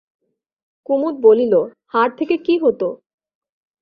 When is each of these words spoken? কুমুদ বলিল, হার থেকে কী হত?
কুমুদ 0.85 1.15
বলিল, 1.23 1.53
হার 1.87 2.09
থেকে 2.17 2.35
কী 2.37 2.53
হত? 2.63 2.81